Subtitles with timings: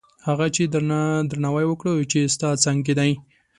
[0.27, 0.79] هغه چاته
[1.29, 3.11] درناوی وکړه چې ستا څنګ کې دي.